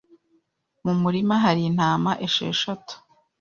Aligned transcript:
Mu 0.83 0.93
murima 1.01 1.33
hari 1.43 1.61
intama 1.69 2.11
esheshatu. 2.25 2.93